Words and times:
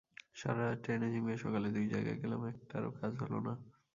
সারা 0.35 0.61
রাত 0.61 0.77
ট্রেনে 0.83 1.07
ঝিমিয়ে 1.13 1.37
সকালে 1.37 1.67
দুই 1.75 1.85
জায়গায় 1.93 2.19
গেলাম, 2.21 2.41
একটারও 2.51 2.91
কাজ 2.99 3.11
হলো 3.21 3.39
না। 3.47 3.53